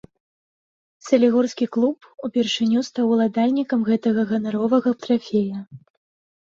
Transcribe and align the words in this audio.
Салігорскі 1.09 1.65
клуб 1.77 2.09
упершыню 2.29 2.79
стаў 2.89 3.05
уладальнікам 3.19 3.79
гэтага 3.93 4.21
ганаровага 4.33 4.99
трафея. 5.07 5.59